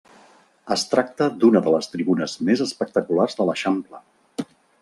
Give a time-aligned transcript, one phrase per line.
[0.75, 4.03] Es tracta d'una de les tribunes més espectaculars de l'Eixample.